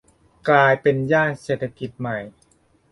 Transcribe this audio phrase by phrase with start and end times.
[0.49, 2.17] กลายเป็นย่านเศรษฐกิจใหม่